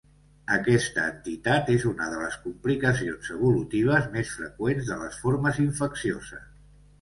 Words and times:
Aquesta 0.53 1.01
entitat 1.09 1.69
és 1.73 1.85
una 1.89 2.07
de 2.13 2.21
les 2.21 2.37
complicacions 2.45 3.29
evolutives 3.35 4.09
més 4.17 4.33
freqüents 4.39 4.91
de 4.93 4.99
les 5.03 5.21
formes 5.27 5.61
infeccioses. 5.67 6.51